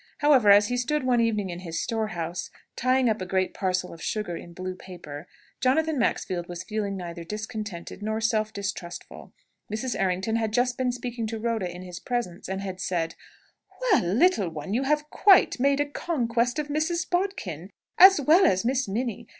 However, 0.17 0.49
as 0.49 0.69
he 0.69 0.77
stood 0.77 1.03
one 1.03 1.21
evening 1.21 1.51
in 1.51 1.59
his 1.59 1.79
storehouse, 1.79 2.49
tying 2.75 3.07
up 3.07 3.21
a 3.21 3.25
great 3.27 3.53
parcel 3.53 3.93
of 3.93 4.01
sugar 4.01 4.35
in 4.35 4.51
blue 4.51 4.73
paper, 4.73 5.27
Jonathan 5.59 5.99
Maxfield 5.99 6.49
was 6.49 6.63
feeling 6.63 6.97
neither 6.97 7.23
discontented 7.23 8.01
nor 8.01 8.19
self 8.19 8.51
distrustful. 8.51 9.31
Mrs. 9.71 9.95
Errington 9.95 10.37
had 10.37 10.53
just 10.53 10.75
been 10.75 10.91
speaking 10.91 11.27
to 11.27 11.37
Rhoda 11.37 11.69
in 11.69 11.83
his 11.83 11.99
presence, 11.99 12.49
and 12.49 12.61
had 12.61 12.81
said: 12.81 13.13
"Well, 13.91 14.01
little 14.01 14.49
one, 14.49 14.73
you 14.73 14.81
have 14.85 15.07
quite 15.11 15.59
made 15.59 15.79
a 15.79 15.85
conquest 15.85 16.57
of 16.57 16.67
Mrs. 16.67 17.07
Bodkin, 17.07 17.69
as 17.99 18.19
well 18.19 18.47
as 18.47 18.65
Miss 18.65 18.87
Minnie. 18.87 19.27